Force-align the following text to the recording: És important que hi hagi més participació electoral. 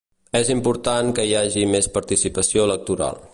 És 0.37 0.47
important 0.53 1.11
que 1.19 1.25
hi 1.31 1.35
hagi 1.41 1.67
més 1.75 1.91
participació 1.99 2.65
electoral. 2.71 3.23